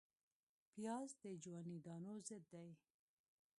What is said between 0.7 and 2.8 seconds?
پیاز د جواني دانو ضد دی